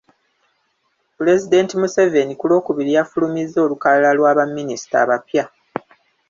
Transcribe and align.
Pulezidenti 1.15 1.73
Museveni 1.81 2.33
ku 2.39 2.45
Lwokubiri 2.49 2.91
yafulumizza 2.97 3.57
olukalala 3.65 4.09
lwa 4.17 4.31
baminisita 4.37 4.95
abapya. 5.03 5.43